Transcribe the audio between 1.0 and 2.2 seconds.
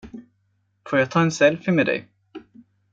ta en selfie med dig.